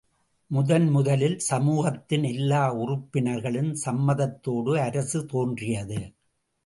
[0.51, 5.99] முதன் முதலில் சமூகத்தின் எல்லா உறுப்பினர்களின் சம்மதத்தோடு அரசு தோன்றியது.